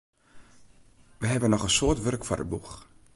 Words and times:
Wy 1.19 1.25
hawwe 1.31 1.47
noch 1.49 1.65
in 1.67 1.73
soad 1.77 1.99
wurk 2.03 2.23
foar 2.27 2.41
de 2.41 2.47
boech. 2.51 2.73